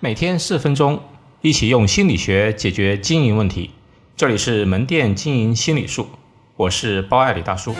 [0.00, 1.00] 每天四分钟，
[1.40, 3.72] 一起用心理学解决经营问题。
[4.16, 6.06] 这里是门店经营心理术，
[6.54, 7.74] 我是包爱理大叔。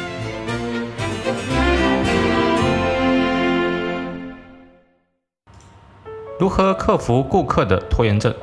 [6.40, 8.34] 如何克服顾客的拖延症？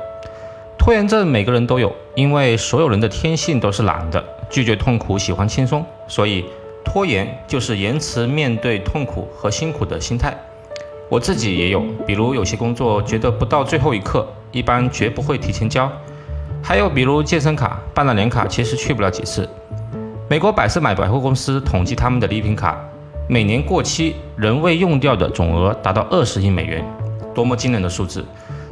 [0.78, 6.46] 拖延症每个人都有，因为所有人的天性都是懒的，拒绝痛苦，喜欢轻松，所以
[6.82, 10.34] 拖延就是延迟面对痛苦和辛苦的心态。
[11.08, 15.88] 我自己也有，比如有些工作觉得不到最后一刻，一般绝不会提前交；
[16.60, 19.48] 还有比如健身卡办了年卡，其实去不了几次。
[20.28, 22.76] 美国百事买百货公司统计他们的礼品卡，
[23.28, 26.84] 每年过期仍未用掉的总额达到二十亿美元，
[27.32, 28.24] 多么惊人的数字！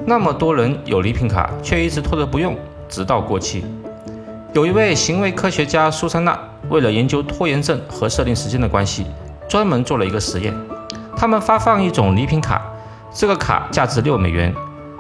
[0.05, 2.57] 那么多人有礼品卡，却一直拖着不用，
[2.89, 3.65] 直到过期。
[4.53, 6.37] 有一位行为科学家苏珊娜，
[6.69, 9.07] 为了研究拖延症和设定时间的关系，
[9.49, 10.53] 专门做了一个实验。
[11.17, 12.61] 他们发放一种礼品卡，
[13.13, 14.55] 这个卡价值六美元，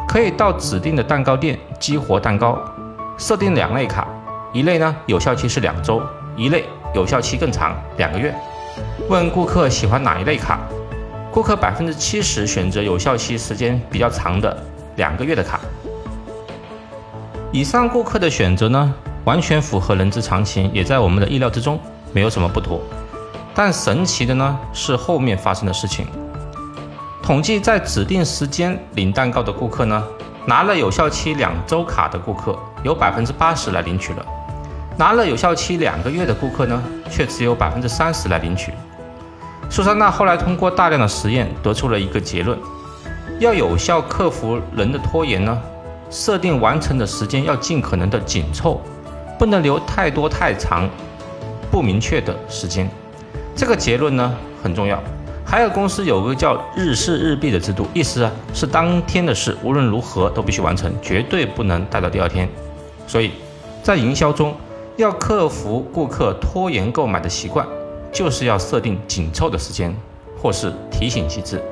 [0.08, 2.58] 可以到指定的蛋糕店激活蛋糕。
[3.16, 4.08] 设定两类卡，
[4.52, 6.02] 一类呢有效期是两周，
[6.36, 8.34] 一类有效期更长，两个月。
[9.08, 10.58] 问顾客喜欢哪一类卡，
[11.30, 14.56] 顾客百分之七十选择有效期时间比较长的
[14.96, 15.60] 两个月的卡。
[17.52, 18.92] 以上顾客的选择呢，
[19.24, 21.78] 完全符合人之常情，也在我们的意料之中，
[22.12, 22.80] 没有什么不妥。
[23.54, 26.06] 但神奇的呢是后面发生的事情。
[27.22, 30.04] 统计在指定时间领蛋糕的顾客呢，
[30.44, 34.26] 拿了有效期两周卡的顾客有百分之八十来领取了，
[34.98, 38.72] 拿了有效期两个月的顾客呢，却只有百分之三十来领取。
[39.70, 42.58] 苏珊娜后来通过大量的实验得出了一个结论：
[43.40, 45.58] 要有效克服人的拖延呢，
[46.10, 48.82] 设定完成的时间要尽可能的紧凑，
[49.38, 50.86] 不能留太多太长
[51.70, 52.86] 不明确的时间。
[53.54, 55.02] 这个结论呢很重要。
[55.46, 62.48] 还有公司有个叫日事日毕的制度，意思啊是当天的事无论如何都必须完成，绝对不能带到第二天。
[63.06, 63.30] 所以，
[63.82, 64.54] 在营销中
[64.96, 67.64] 要克服顾客拖延购买的习惯，
[68.10, 69.94] 就是要设定紧凑的时间，
[70.40, 71.62] 或是提醒机制。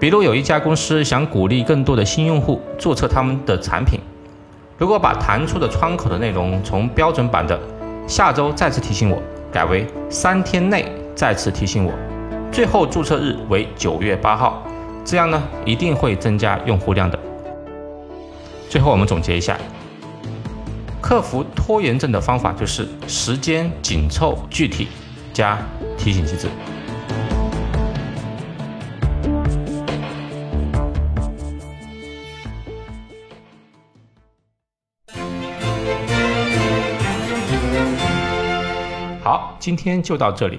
[0.00, 4.00] 比如有一家公司想鼓励更多的新用户注册他们的产品，
[4.78, 7.60] 如果把弹出的窗口的内容从标准版的
[8.08, 9.22] “下周再次提醒我”
[9.52, 10.90] 改为“三天内”。
[11.14, 11.92] 再次提醒我，
[12.50, 14.62] 最后注册日为九月八号，
[15.04, 17.18] 这样呢一定会增加用户量的。
[18.68, 19.56] 最后我们总结一下，
[21.00, 24.88] 克服拖延症的方法就是时间紧凑、具体
[25.32, 25.58] 加
[25.96, 26.48] 提醒机制。
[39.22, 40.58] 好，今天就到这里。